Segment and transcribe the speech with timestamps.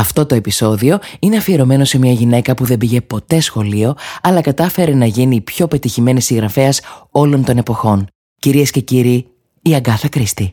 [0.00, 4.94] Αυτό το επεισόδιο είναι αφιερωμένο σε μια γυναίκα που δεν πήγε ποτέ σχολείο, αλλά κατάφερε
[4.94, 6.80] να γίνει η πιο πετυχημένη συγγραφέας
[7.10, 8.06] όλων των εποχών.
[8.38, 9.26] Κυρίες και κύριοι,
[9.62, 10.52] η Αγκάθα Κρίστη.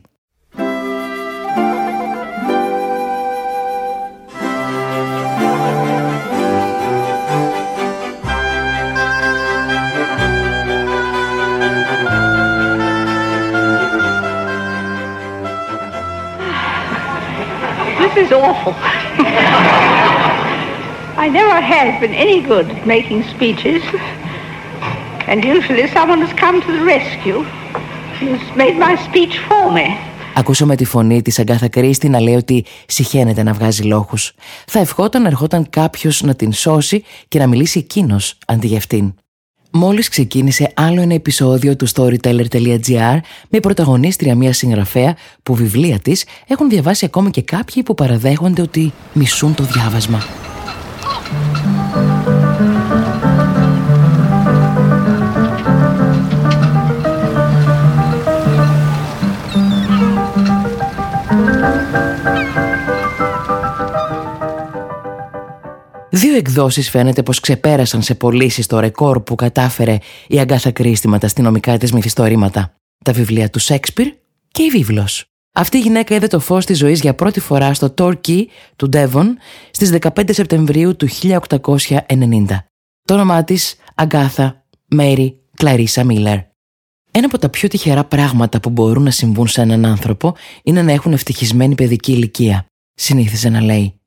[18.00, 19.07] This is awful.
[21.24, 23.82] I never have been any good at making speeches.
[25.30, 27.40] And usually someone has come to the rescue
[28.20, 29.86] and has made my speech for me.
[30.34, 34.32] Ακούσαμε τη φωνή της Αγκάθα Κρίστη να λέει ότι συχαίνεται να βγάζει λόγους.
[34.66, 39.14] Θα ευχόταν να ερχόταν κάποιος να την σώσει και να μιλήσει εκείνος αντί για αυτήν.
[39.70, 46.68] Μόλις ξεκίνησε άλλο ένα επεισόδιο του storyteller.gr με πρωταγωνίστρια μια συγγραφέα που βιβλία της έχουν
[46.68, 50.26] διαβάσει ακόμη και κάποιοι που παραδέχονται ότι μισούν το διάβασμα.
[66.10, 69.98] Δύο εκδόσεις φαίνεται πως ξεπέρασαν σε πωλήσεις το ρεκόρ που κατάφερε
[70.28, 72.74] η Αγκάθα Κρίστη με τα αστυνομικά της μυθιστορήματα.
[73.04, 74.06] Τα βιβλία του Σέξπιρ
[74.48, 75.37] και η βίβλος.
[75.58, 78.44] Αυτή η γυναίκα είδε το φως της ζωής για πρώτη φορά στο Torquay
[78.76, 79.26] του Devon
[79.70, 82.44] στις 15 Σεπτεμβρίου του 1890.
[83.02, 86.38] Το όνομά της Αγκάθα Μέρι Κλαρίσα Μίλλερ.
[87.10, 90.92] Ένα από τα πιο τυχερά πράγματα που μπορούν να συμβούν σε έναν άνθρωπο είναι να
[90.92, 94.00] έχουν ευτυχισμένη παιδική ηλικία, συνήθιζε να λέει.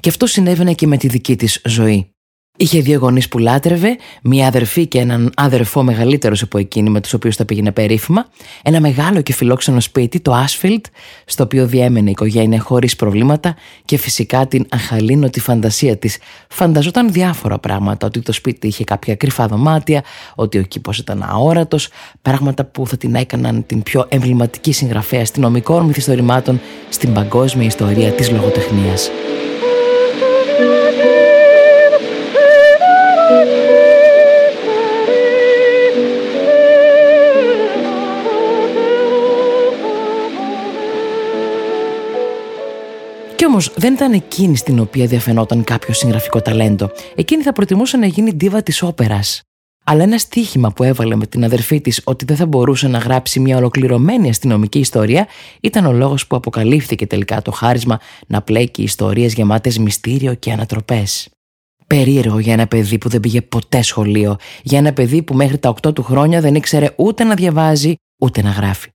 [0.00, 2.12] Και αυτό συνέβαινε και με τη δική της ζωή.
[2.60, 7.12] Είχε δύο γονείς που λάτρευε, μία αδερφή και έναν αδερφό μεγαλύτερος από εκείνη με τους
[7.12, 8.26] οποίους τα πήγαινε περίφημα,
[8.62, 10.86] ένα μεγάλο και φιλόξενο σπίτι, το Άσφιλτ,
[11.24, 16.18] στο οποίο διέμενε η οικογένεια χωρίς προβλήματα και φυσικά την αχαλήνωτη φαντασία της.
[16.48, 21.88] Φανταζόταν διάφορα πράγματα, ότι το σπίτι είχε κάποια κρυφά δωμάτια, ότι ο κήπος ήταν αόρατος,
[22.22, 28.30] πράγματα που θα την έκαναν την πιο εμβληματική συγγραφέα αστυνομικών μυθιστορημάτων στην παγκόσμια ιστορία της
[28.30, 29.10] λογοτεχνίας.
[43.38, 46.90] Κι όμως δεν ήταν εκείνη στην οποία διαφαινόταν κάποιο συγγραφικό ταλέντο.
[47.14, 49.42] Εκείνη θα προτιμούσε να γίνει ντίβα της όπερας.
[49.84, 53.40] Αλλά ένα στίχημα που έβαλε με την αδερφή της ότι δεν θα μπορούσε να γράψει
[53.40, 55.26] μια ολοκληρωμένη αστυνομική ιστορία
[55.60, 61.28] ήταν ο λόγος που αποκαλύφθηκε τελικά το χάρισμα να πλέκει ιστορίες γεμάτες μυστήριο και ανατροπές.
[61.86, 65.74] Περίεργο για ένα παιδί που δεν πήγε ποτέ σχολείο, για ένα παιδί που μέχρι τα
[65.86, 68.88] 8 του χρόνια δεν ήξερε ούτε να διαβάζει ούτε να γράφει.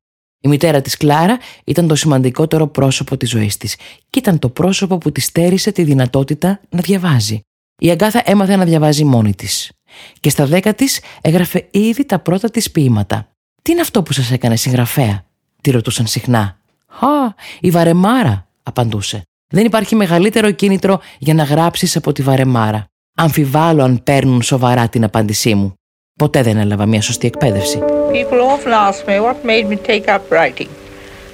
[0.46, 3.76] Η μητέρα της Κλάρα ήταν το σημαντικότερο πρόσωπο της ζωής της
[4.09, 7.40] και ήταν το πρόσωπο που της στέρισε τη δυνατότητα να διαβάζει.
[7.81, 9.72] Η Αγκάθα έμαθε να διαβάζει μόνη της
[10.20, 13.28] και στα δέκα της έγραφε ήδη τα πρώτα της ποίηματα.
[13.62, 15.26] «Τι είναι αυτό που σας έκανε συγγραφέα»
[15.62, 16.58] τη ρωτούσαν συχνά.
[16.88, 19.22] «Α, η Βαρεμάρα» απαντούσε.
[19.54, 22.86] Δεν υπάρχει μεγαλύτερο κίνητρο για να γράψεις από τη Βαρεμάρα.
[23.16, 25.74] Αμφιβάλλω αν παίρνουν σοβαρά την απάντησή μου.
[26.19, 27.78] Ποτέ δεν έλαβα μια σωστή εκπαίδευση.
[28.12, 30.69] People often ask me what made me take up writing.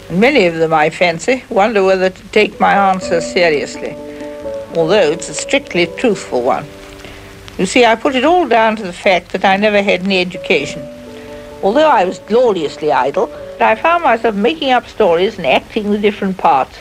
[0.08, 3.92] And many of them, I fancy, wonder whether to take my answer seriously,
[4.78, 6.66] although it's a strictly truthful one.
[7.58, 10.18] You see, I put it all down to the fact that I never had any
[10.26, 10.82] education.
[11.64, 13.26] Although I was gloriously idle,
[13.70, 16.76] I found myself making up stories and acting the different parts.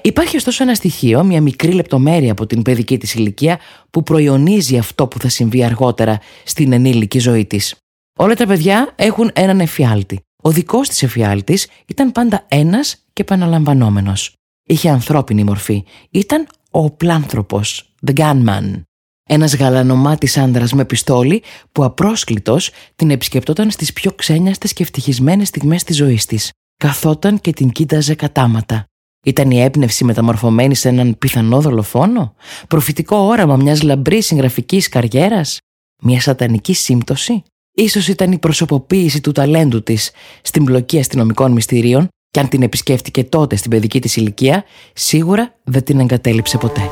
[0.00, 3.58] Υπάρχει ωστόσο ένα στοιχείο, μια μικρή λεπτομέρεια από την παιδική της ηλικία
[3.90, 7.74] που προϊονίζει αυτό που θα συμβεί αργότερα στην ενήλικη ζωή της.
[8.18, 10.20] Όλα τα παιδιά έχουν έναν εφιάλτη.
[10.42, 14.32] Ο δικός της εφιάλτης ήταν πάντα ένας και επαναλαμβανόμενος.
[14.66, 15.84] Είχε ανθρώπινη μορφή.
[16.10, 18.82] Ήταν ο πλάνθρωπος, the gunman.
[19.28, 21.42] Ένας γαλανομάτης άντρας με πιστόλι
[21.72, 27.52] που απρόσκλητος την επισκεπτόταν στις πιο ξένιαστες και ευτυχισμένες στιγμές της ζωής της καθόταν και
[27.52, 28.84] την κοίταζε κατάματα.
[29.24, 32.34] Ήταν η έμπνευση μεταμορφωμένη σε έναν πιθανό δολοφόνο,
[32.68, 35.58] προφητικό όραμα μιας λαμπρής συγγραφικής καριέρας,
[36.02, 37.42] μια σατανική σύμπτωση;
[37.72, 40.10] Ίσως ήταν η προσωποποίηση του ταλέντου της
[40.42, 45.84] στην πλοκή αστυνομικών μυστηρίων και αν την επισκέφτηκε τότε στην παιδική της ηλικία, σίγουρα δεν
[45.84, 46.90] την εγκατέλειψε ποτέ.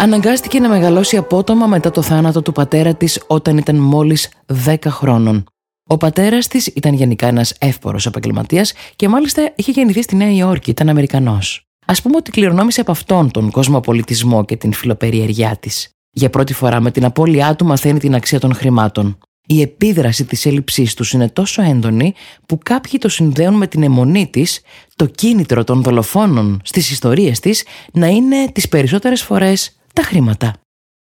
[0.00, 4.30] Αναγκάστηκε να μεγαλώσει απότομα μετά το θάνατο του πατέρα της όταν ήταν μόλις
[4.66, 5.44] 10 χρόνων.
[5.88, 10.70] Ο πατέρας της ήταν γενικά ένας εύπορος επαγγελματίας και μάλιστα είχε γεννηθεί στη Νέα Υόρκη,
[10.70, 11.66] ήταν Αμερικανός.
[11.84, 15.88] Α πούμε ότι κληρονόμησε από αυτόν τον κοσμοπολιτισμό και την φιλοπεριεργιά της.
[16.10, 19.18] Για πρώτη φορά με την απώλειά του μαθαίνει την αξία των χρημάτων.
[19.46, 22.14] Η επίδραση της έλλειψής τους είναι τόσο έντονη
[22.46, 24.60] που κάποιοι το συνδέουν με την αιμονή της,
[24.96, 30.52] το κίνητρο των δολοφόνων στις ιστορίες της να είναι τις περισσότερες φορές τα χρήματα.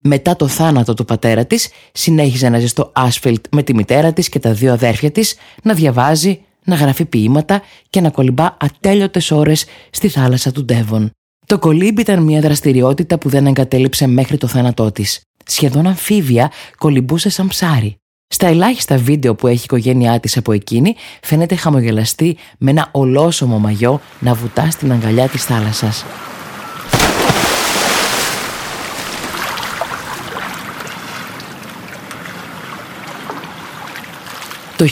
[0.02, 4.28] Μετά το θάνατο του πατέρα της, συνέχιζε να ζει στο Άσφιλτ με τη μητέρα της
[4.28, 9.64] και τα δύο αδέρφια της, να διαβάζει, να γράφει ποίηματα και να κολυμπά ατέλειωτες ώρες
[9.90, 11.10] στη θάλασσα του Ντέβον.
[11.46, 15.20] Το κολύμπι ήταν μια δραστηριότητα που δεν εγκατέλειψε μέχρι το θάνατό της.
[15.46, 17.96] Σχεδόν αμφίβια κολυμπούσε σαν ψάρι.
[18.28, 23.58] Στα ελάχιστα βίντεο που έχει η οικογένειά της από εκείνη φαίνεται χαμογελαστή με ένα ολόσωμο
[23.58, 26.04] μαγιό να βουτά στην αγκαλιά της θάλασσας.
[34.76, 34.86] Το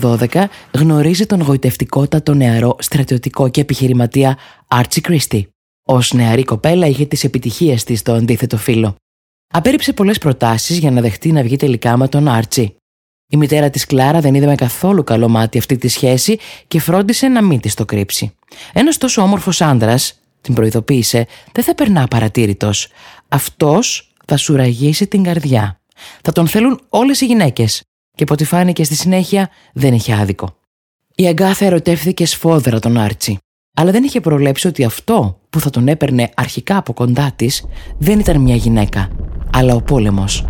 [0.00, 5.48] 1912 γνωρίζει τον γοητευτικότατο νεαρό στρατιωτικό και επιχειρηματία Άρτσι Κρίστη.
[5.86, 8.94] Ω νεαρή κοπέλα είχε τις επιτυχίες της στο αντίθετο φύλλο.
[9.54, 12.76] Απέριψε πολλές προτάσεις για να δεχτεί να βγει τελικά με τον Άρτσι.
[13.28, 16.38] Η μητέρα της Κλάρα δεν είδε με καθόλου καλό μάτι αυτή τη σχέση
[16.68, 18.34] και φρόντισε να μην της το κρύψει.
[18.72, 22.70] Ένας τόσο όμορφος άντρας, την προειδοποίησε, δεν θα περνά παρατήρητο.
[23.28, 25.80] Αυτός θα σου ραγίσει την καρδιά.
[26.22, 27.82] Θα τον θέλουν όλες οι γυναίκες.
[28.14, 30.56] Και από ό,τι φάνηκε στη συνέχεια δεν είχε άδικο.
[31.14, 33.38] Η Αγκάθα ερωτεύθηκε σφόδρα τον Άρτσι,
[33.74, 37.64] αλλά δεν είχε προλέψει ότι αυτό που θα τον έπαιρνε αρχικά από κοντά της
[37.98, 39.08] δεν ήταν μια γυναίκα,
[39.52, 40.46] αλλά ο πόλεμος.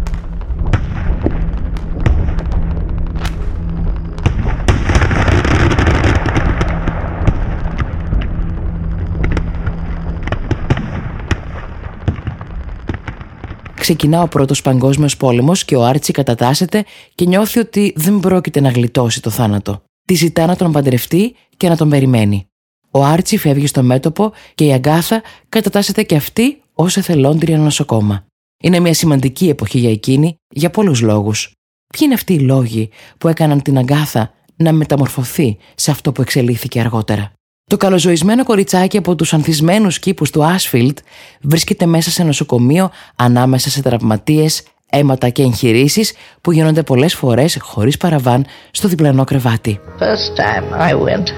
[13.91, 16.85] Ξεκινά ο πρώτος παγκόσμιος πόλεμος και ο Άρτσι κατατάσσεται
[17.15, 19.83] και νιώθει ότι δεν πρόκειται να γλιτώσει το θάνατο.
[20.05, 22.47] Τη ζητά να τον παντρευτεί και να τον περιμένει.
[22.91, 28.27] Ο Άρτσι φεύγει στο μέτωπο και η Αγκάθα κατατάσσεται και αυτή ως εθελόντρια νοσοκόμα.
[28.63, 31.53] Είναι μια σημαντική εποχή για εκείνη για πολλούς λόγους.
[31.87, 32.89] Ποιοι είναι αυτοί οι λόγοι
[33.19, 37.33] που έκαναν την Αγκάθα να μεταμορφωθεί σε αυτό που εξελίχθηκε αργότερα;
[37.71, 40.99] Το καλοζωισμένο κοριτσάκι από τους ανθισμένους κήπους του Άσφιλτ
[41.41, 47.97] βρίσκεται μέσα σε νοσοκομείο ανάμεσα σε τραυματίες, αίματα και εγχειρήσεις που γίνονται πολλές φορές χωρίς
[47.97, 49.81] παραβάν στο διπλανό κρεβάτι.
[49.99, 51.29] First time I went,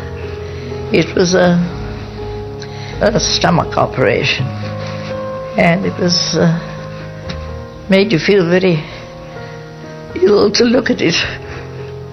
[0.93, 1.49] it was a,
[3.01, 4.47] a stomach operation
[5.57, 6.47] and it was uh,
[7.91, 8.77] made you feel very
[10.27, 11.19] ill to look at it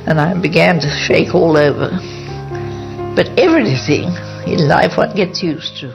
[0.07, 2.18] and I began to shake all over.
[3.19, 4.10] But everything
[4.54, 5.88] in life one gets used to.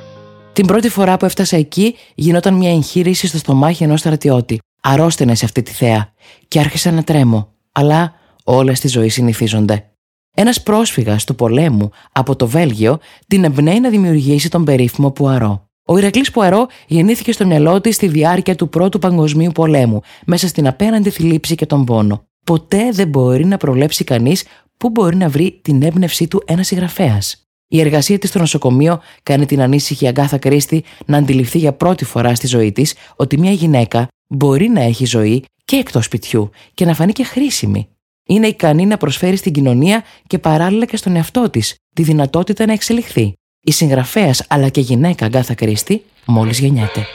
[0.53, 4.59] Την πρώτη φορά που έφτασα εκεί γινόταν μια εγχείρηση στο στομάχι ενός στρατιώτη.
[4.82, 6.12] Αρρώστενε σε αυτή τη θέα
[6.49, 7.53] και άρχισα να τρέμω.
[7.73, 9.91] Αλλά όλα στη ζωή συνηθίζονται.
[10.35, 15.69] Ένας πρόσφυγας του πολέμου από το Βέλγιο την εμπνέει να δημιουργήσει τον περίφημο Πουαρό.
[15.85, 20.67] Ο Ηρακλής Πουαρό γεννήθηκε στο μυαλό της στη διάρκεια του Πρώτου Παγκοσμίου Πολέμου, μέσα στην
[20.67, 22.25] απέναντι θλίψη και τον πόνο.
[22.44, 24.44] Ποτέ δεν μπορεί να προβλέψει κανείς
[24.76, 29.47] πού μπορεί να βρει την έμπνευσή του ένας συγγραφέας; Η εργασία της στο νοσοκομείο κάνει
[29.47, 34.09] την ανήσυχη Αγκάθα Κρίστη να αντιληφθεί για πρώτη φορά στη ζωή της ότι μια γυναίκα
[34.29, 37.88] μπορεί να έχει ζωή και εκτός σπιτιού και να φανεί και χρήσιμη.
[38.29, 42.73] Είναι ικανή να προσφέρει στην κοινωνία και παράλληλα και στον εαυτό της τη δυνατότητα να
[42.73, 43.32] εξελιχθεί.
[43.61, 47.06] Η συγγραφέας αλλά και γυναίκα Αγκάθα Κρίστη μόλις γεννιέται.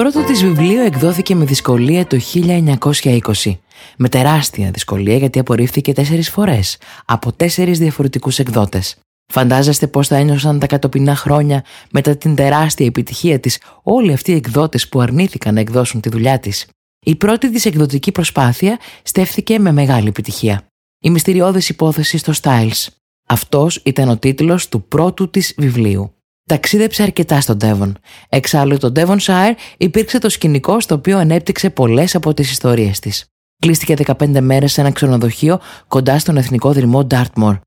[0.00, 3.58] Πρώτο της βιβλίο εκδόθηκε με δυσκολία το 1920.
[3.96, 8.96] Με τεράστια δυσκολία γιατί απορρίφθηκε τέσσερις φορές από τέσσερις διαφορετικούς εκδότες.
[9.32, 14.34] Φαντάζεστε πώς θα ένιωσαν τα κατοπινά χρόνια μετά την τεράστια επιτυχία της όλοι αυτοί οι
[14.34, 16.66] εκδότες που αρνήθηκαν να εκδώσουν τη δουλειά της.
[17.06, 20.66] Η πρώτη της εκδοτική προσπάθεια στέφθηκε με μεγάλη επιτυχία.
[21.00, 22.86] Η μυστηριώδης υπόθεση στο Styles.
[23.28, 26.14] Αυτός ήταν ο τίτλος του πρώτου της βιβλίου.
[26.50, 27.92] Ταξίδεψε αρκετά στον Devon.
[28.28, 33.24] Εξάλλου, το Devonshire υπήρξε το σκηνικό στο οποίο ανέπτυξε πολλές από τις ιστορίες της.
[33.58, 37.58] Κλείστηκε 15 μέρες σε ένα ξενοδοχείο κοντά στον εθνικό δρυμό Dartmoor.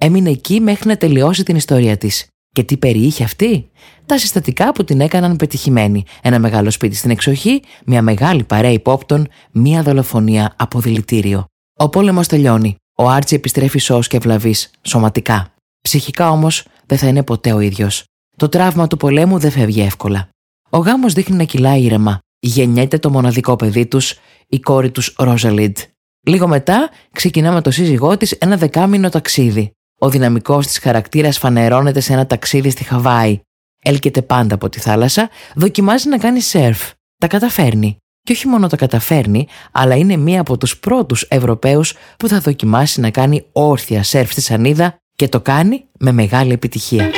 [0.00, 2.26] Έμεινε εκεί μέχρι να τελειώσει την ιστορία της.
[2.52, 3.70] Και τι περιείχε αυτή;
[4.06, 6.04] Τα συστατικά που την έκαναν πετυχημένη.
[6.22, 11.44] Ένα μεγάλο σπίτι στην εξοχή, μια μεγάλη παρέα υπόπτων, μια δολοφονία από δηλητήριο.
[11.76, 12.76] Ο πόλεμος τελειώνει.
[12.94, 15.54] Ο Άρτσι επιστρέφει σώο και βλαβή, σωματικά.
[15.80, 18.04] Ψυχικά όμως δεν θα είναι ποτέ ο ίδιος.
[18.40, 20.28] Το τραύμα του πολέμου δεν φεύγει εύκολα.
[20.70, 22.18] Ο γάμος δείχνει να κυλάει ήρεμα.
[22.38, 24.14] Γεννιέται το μοναδικό παιδί τους,
[24.46, 25.76] η κόρη τους Ρόζαλιντ.
[26.26, 29.70] Λίγο μετά ξεκινά με το σύζυγό της ένα δεκάμινο ταξίδι.
[30.00, 33.40] Ο δυναμικός της χαρακτήρας φανερώνεται σε ένα ταξίδι στη Χαβάη.
[33.82, 36.90] Έλκεται πάντα από τη θάλασσα, δοκιμάζει να κάνει σερφ.
[37.18, 37.96] Τα καταφέρνει.
[38.22, 43.00] Και όχι μόνο τα καταφέρνει, αλλά είναι μία από τους πρώτους Ευρωπαίους που θα δοκιμάσει
[43.00, 47.10] να κάνει όρθια σερφ στη σανίδα και το κάνει με μεγάλη επιτυχία.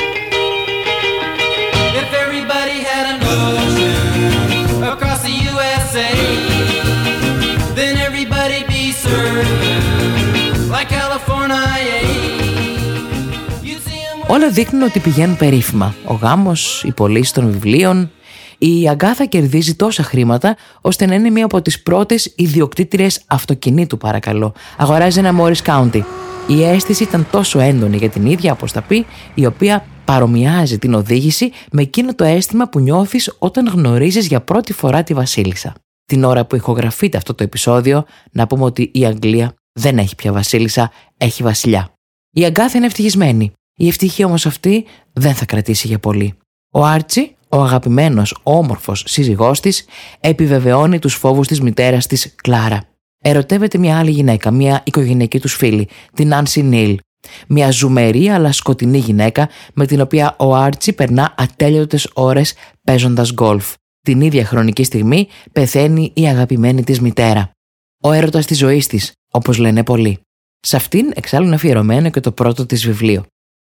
[14.27, 15.95] Όλα δείχνουν ότι πηγαίνουν περίφημα.
[16.05, 18.11] Ο γάμος, η πωλήση των βιβλίων.
[18.57, 24.53] Η Αγκάθα κερδίζει τόσα χρήματα ώστε να είναι μία από τις πρώτες ιδιοκτήτριες αυτοκινήτου παρακαλώ.
[24.77, 26.01] Αγοράζει ένα Morris County.
[26.47, 30.93] Η αίσθηση ήταν τόσο έντονη για την ίδια όπως τα πει, η οποία παρομοιάζει την
[30.93, 35.73] οδήγηση με εκείνο το αίσθημα που νιώθεις όταν γνωρίζεις για πρώτη φορά τη Βασίλισσα.
[36.05, 40.31] Την ώρα που ηχογραφείται αυτό το επεισόδιο, να πούμε ότι η Αγγλία δεν έχει πια
[40.31, 41.93] Βασίλισσα, έχει Βασιλιά.
[42.31, 43.51] Η Αγκάθα είναι ευτυχισμένη.
[43.75, 46.33] Η ευτυχία όμως αυτή δεν θα κρατήσει για πολύ.
[46.73, 49.85] Ο Άρτσι, ο αγαπημένος όμορφος σύζυγός της,
[50.19, 52.81] επιβεβαιώνει τους φόβους της μητέρας της Κλάρα.
[53.25, 56.97] Ερωτεύεται μια άλλη γυναίκα, μια οικογενειακή τους φίλη, την Άνσι Νίλ.
[57.47, 63.73] Μια ζουμερή αλλά σκοτεινή γυναίκα με την οποία ο Άρτσι περνά ατέλειωτες ώρες παίζοντας γκολφ.
[64.07, 67.51] Την ίδια χρονική στιγμή πεθαίνει η αγαπημένη της μητέρα.
[68.03, 70.19] Ο έρωτας της ζωής της, όπως λένε πολλοί.
[70.59, 73.25] Σε αυτήν εξάλλου είναι αφιερωμένο και το πρώτο της βιβλίο.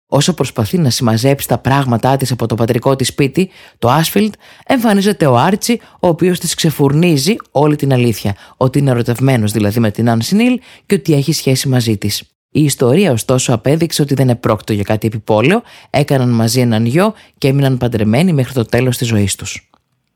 [0.09, 4.33] Όσο προσπαθεί να συμμαζέψει τα πράγματά της από το πατρικό της σπίτι, το Άσφιλντ,
[4.65, 9.91] εμφανίζεται ο Άρτσι, ο οποίος της ξεφουρνίζει όλη την αλήθεια, ότι είναι ερωτευμένος δηλαδή με
[9.91, 12.23] την Αν Σινίλ και ότι έχει σχέση μαζί της.
[12.49, 17.47] Η ιστορία ωστόσο απέδειξε ότι δεν επρόκειτο για κάτι επιπόλαιο, έκαναν μαζί έναν γιο και
[17.47, 19.66] έμειναν παντρεμένοι μέχρι το τέλος της ζωής τους.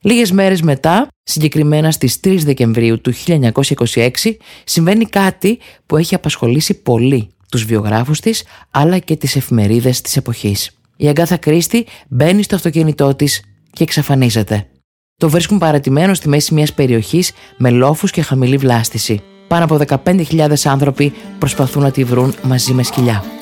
[0.04, 4.10] Λίγες μέρες μετά, συγκεκριμένα στις 3 Δεκεμβρίου του 1926,
[4.64, 10.72] συμβαίνει κάτι που έχει απασχολήσει πολύ τους βιογράφους της αλλά και τις εφημερίδες της εποχής.
[10.96, 13.42] Η Αγκάθα Κρίστη μπαίνει στο αυτοκίνητό της
[13.72, 14.68] και εξαφανίζεται.
[15.18, 19.22] Το βρίσκουν παρατημένο στη μέση μιας περιοχής με λόφους και χαμηλή βλάστηση.
[19.48, 23.41] Πάνω από 15.000 άνθρωποι προσπαθούν να τη βρουν μαζί με σκυλιά.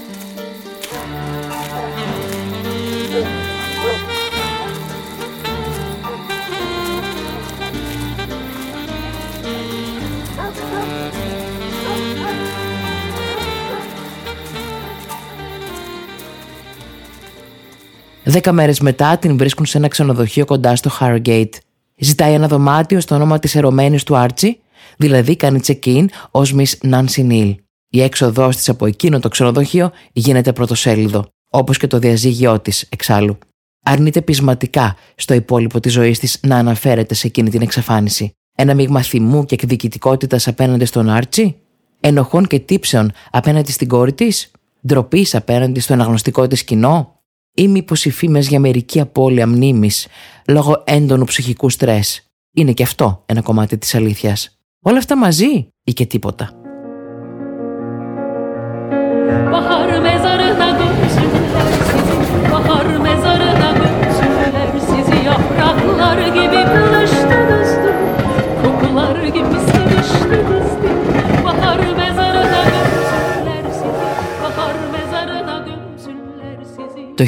[18.29, 21.49] Δέκα μέρες μετά την βρίσκουν σε ένα ξενοδοχείο κοντά στο Harrogate.
[21.97, 24.59] Ζητάει ένα δωμάτιο στο όνομα της ερωμένης του Άρτσι,
[24.97, 27.55] δηλαδή κάνει check-in ως Miss Nancy Neal.
[27.89, 33.37] Η έξοδός της από εκείνο το ξενοδοχείο γίνεται πρωτοσέλιδο, όπως και το διαζύγιό της εξάλλου.
[33.83, 38.31] Αρνείται πεισματικά στο υπόλοιπο της ζωής της να αναφέρεται σε εκείνη την εξαφάνιση.
[38.55, 41.55] Ένα μείγμα θυμού και εκδικητικότητας απέναντι στον Άρτσι,
[41.99, 44.51] ενοχών και τύψεων απέναντι στην κόρη της,
[44.87, 47.18] ντροπής απέναντι στο αναγνωστικό της κοινό,
[47.53, 50.07] ή μήπως οι φήμες για μερική απώλεια μνήμης
[50.47, 52.23] λόγω έντονου ψυχικού στρες.
[52.55, 54.57] Είναι και αυτό ένα κομμάτι της αλήθειας.
[54.81, 56.58] Όλα αυτά μαζί ή και τίποτα.
[77.19, 77.25] Το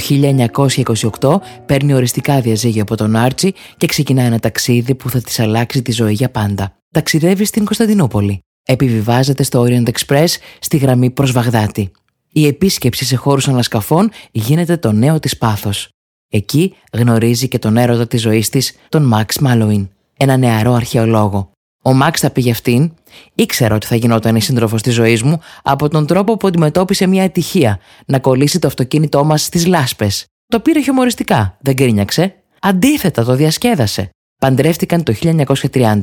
[1.20, 5.82] 1928 παίρνει οριστικά διαζύγιο από τον Άρτσι και ξεκινά ένα ταξίδι που θα της αλλάξει
[5.82, 6.78] τη ζωή για πάντα.
[6.92, 8.40] Ταξιδεύει στην Κωνσταντινούπολη.
[8.66, 10.28] Επιβιβάζεται στο Orient Express
[10.60, 11.92] στη γραμμή προς Βαγδάτη.
[12.32, 15.90] Η επίσκεψη σε χώρους ανασκαφών γίνεται το νέο της πάθος.
[16.30, 21.52] Εκεί γνωρίζει και τον έρωτα της ζωής της, τον Μαξ Μάλοιν, ένα νεαρό αρχαιολόγο.
[21.82, 22.94] Ο Μαξ θα πει για αυτήν,
[23.36, 27.24] ήξερα ότι θα γινόταν η σύντροφος της ζωής μου από τον τρόπο που αντιμετώπισε μια
[27.24, 30.26] ατυχία να κολλήσει το αυτοκίνητό μας στις λάσπες.
[30.48, 32.36] Το πήρε χιωμοριστικά, δεν γκρίνιαξε.
[32.62, 34.10] Αντίθετα, το διασκέδασε.
[34.42, 36.02] Παντρεύτηκαν το 1930.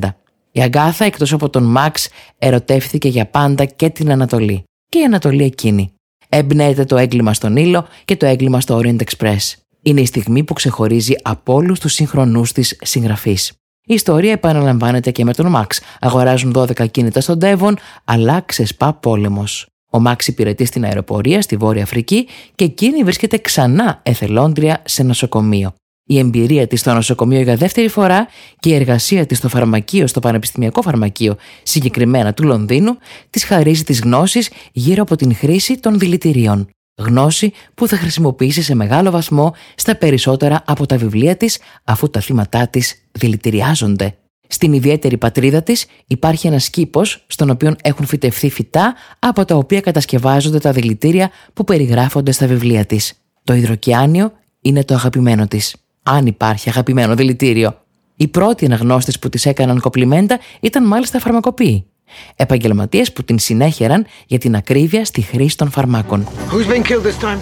[0.51, 4.63] Η Αγκάθα, εκτός από τον Μαξ, ερωτεύτηκε για πάντα και την Ανατολή.
[4.89, 5.93] Και η Ανατολή εκείνη.
[6.29, 9.37] Εμπνέεται το έγκλημα στον Ήλο και το έγκλημα στο Orient Express.
[9.81, 13.58] Είναι η στιγμή που ξεχωρίζει από όλους τους συγχρονού της συγγραφείς.
[13.89, 15.81] Η ιστορία επαναλαμβάνεται και με τον Μαξ.
[15.99, 19.67] Αγοράζουν 12 κίνητα στον Τέβον, αλλά ξεσπά πόλεμος.
[19.89, 25.73] Ο Μαξ υπηρετεί στην αεροπορία στη Βόρεια Αφρική και εκείνη βρίσκεται ξανά εθελόντρια σε νοσοκομείο.
[26.05, 28.27] Η εμπειρία της στο νοσοκομείο για δεύτερη φορά
[28.59, 32.97] και η εργασία της στο φαρμακείο, στο Πανεπιστημιακό Φαρμακείο, συγκεκριμένα του Λονδίνου,
[33.29, 36.69] της χαρίζει τις γνώσεις γύρω από την χρήση των δηλητηρίων
[36.99, 42.19] γνώση που θα χρησιμοποιήσει σε μεγάλο βαθμό στα περισσότερα από τα βιβλία της αφού τα
[42.19, 44.13] θύματά της δηλητηριάζονται.
[44.47, 49.81] Στην ιδιαίτερη πατρίδα της υπάρχει ένας κήπος στον οποίο έχουν φυτευθεί φυτά από τα οποία
[49.81, 53.13] κατασκευάζονται τα δηλητήρια που περιγράφονται στα βιβλία της.
[53.43, 55.75] Το υδροκιάνιο είναι το αγαπημένο της.
[56.03, 57.77] Αν υπάρχει αγαπημένο δηλητήριο.
[58.15, 61.85] Οι πρώτοι αναγνώστες που της έκαναν κοπλιμέντα ήταν μάλιστα φαρμακοποιοί.
[62.35, 66.27] Επαγγελματίες που την συνέχεραν για την ακρίβεια στη χρήση των φαρμάκων.
[66.51, 67.39] Who's been killed this time?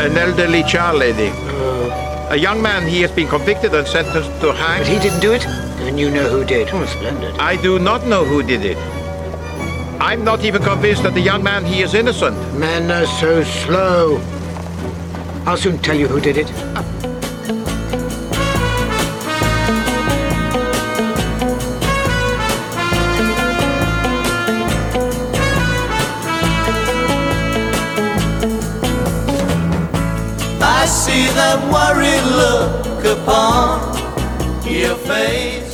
[0.00, 1.30] An elderly child lady.
[2.30, 4.78] A young man, he has been convicted and sentenced to hang.
[4.80, 5.44] But he didn't do it?
[5.86, 6.64] And you know who did?
[6.74, 7.32] Oh, splendid.
[7.52, 8.78] I do not know who did it.
[10.08, 12.36] I'm not even convinced that the young man, he is innocent.
[12.64, 13.32] Men are so
[13.62, 14.20] slow.
[15.46, 16.48] I'll soon tell you who did it.
[16.78, 16.80] I
[31.48, 33.68] that worried look upon
[34.80, 35.72] your face.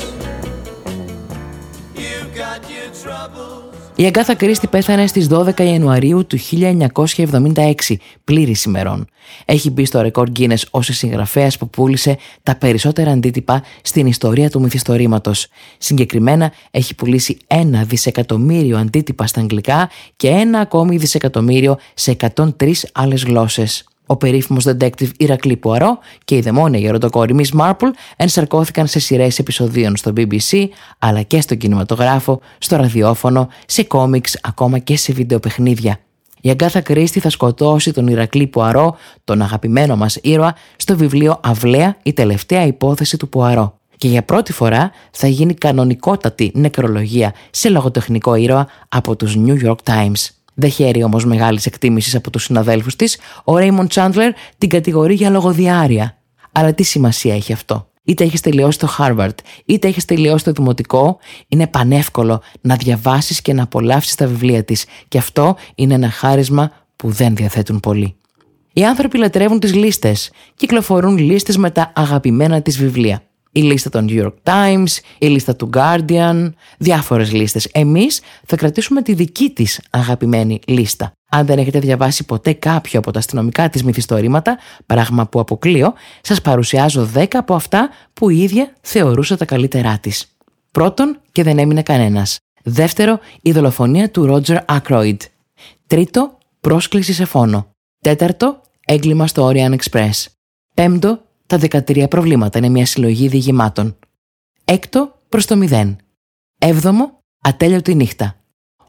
[2.03, 3.63] You've got your troubles.
[3.97, 9.07] Η Αγκάθα Κρίστη πέθανε στις 12 Ιανουαρίου του 1976, πλήρης ημερών.
[9.45, 14.51] Έχει μπει στο ρεκόρ Guinness ως η συγγραφέας που πούλησε τα περισσότερα αντίτυπα στην ιστορία
[14.51, 15.47] του μυθιστορήματος.
[15.79, 23.25] Συγκεκριμένα έχει πουλήσει ένα δισεκατομμύριο αντίτυπα στα αγγλικά και ένα ακόμη δισεκατομμύριο σε 103 άλλες
[23.25, 23.85] γλώσσες.
[24.15, 29.97] Ο περίφημος detective Ηρακλή Πουαρό και η δαιμόνια γεροντοκόρη Miss Marple ενσαρκώθηκαν σε σειρές επεισοδίων
[29.97, 30.67] στο BBC,
[30.99, 35.99] αλλά και στο κινηματογράφο, στο ραδιόφωνο, σε κόμιξ, ακόμα και σε βιντεοπαιχνίδια.
[36.41, 41.97] Η Αγκάθα Κρίστη θα σκοτώσει τον Ηρακλή Πουαρό, τον αγαπημένο μας ήρωα, στο βιβλίο «Αυλαία,
[42.03, 43.79] η τελευταία υπόθεση του Πουαρό».
[43.97, 49.77] Και για πρώτη φορά θα γίνει κανονικότατη νεκρολογία σε λογοτεχνικό ήρωα από τους New York
[49.85, 50.29] Times.
[50.55, 55.31] Δεν χαίρει όμως μεγάλης εκτίμησης από τους συναδέλφους της, ο Ρέιμον Τσάντλερ την κατηγορεί για
[55.31, 56.19] λογοδιάρεια.
[56.53, 59.35] Αλλά τι σημασία έχει αυτό; Είτε έχεις τελειώσει το Harvard,
[59.65, 61.19] είτε έχεις τελειώσει το δημοτικό,
[61.49, 64.85] είναι πανεύκολο να διαβάσεις και να απολαύσεις τα βιβλία της.
[65.09, 68.17] Και αυτό είναι ένα χάρισμα που δεν διαθέτουν πολλοί.
[68.73, 70.31] Οι άνθρωποι λατρεύουν τις λίστες.
[70.55, 73.23] Κυκλοφορούν λίστες με τα αγαπημένα της βιβλία
[73.55, 77.65] η λίστα των New York Times, η λίστα του Guardian, διάφορες λίστες.
[77.73, 81.13] Εμείς θα κρατήσουμε τη δική της αγαπημένη λίστα.
[81.31, 86.41] Αν δεν έχετε διαβάσει ποτέ κάποιο από τα αστυνομικά της μυθιστορήματα, πράγμα που αποκλείω, σας
[86.41, 90.27] παρουσιάζω 10 από αυτά που η ίδια θεωρούσε τα καλύτερά της.
[90.71, 92.39] Πρώτον, και δεν έμεινε κανένας.
[92.63, 95.17] Δεύτερο, η δολοφονία του Roger Ackroyd.
[95.87, 97.71] Τρίτο, πρόσκληση σε φόνο.
[98.01, 100.25] Τέταρτο, έγκλημα στο Orient Express.
[100.75, 101.21] Πέμπτο,
[101.59, 103.99] τα 13 προβλήματα είναι μια συλλογή διηγημάτων.
[104.65, 105.97] Έκτο προς το μηδέν.
[106.59, 108.37] Έβδομο, ατέλειωτη νύχτα.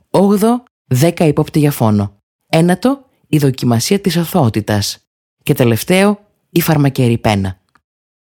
[0.09, 2.17] Όγδο, δέκα υπόπτη για φόνο.
[2.47, 4.97] Ένατο, η δοκιμασία της αθωότητας.
[5.43, 7.59] Και τελευταίο, η φαρμακερή πένα.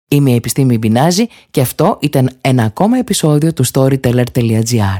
[0.09, 4.99] Είμαι η Επιστήμη Μπινάζη και αυτό ήταν ένα ακόμα επεισόδιο του storyteller.gr.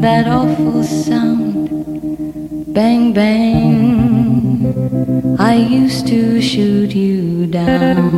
[0.00, 1.68] that awful sound.
[2.74, 4.66] Bang, bang,
[5.38, 8.16] I used to shoot you down.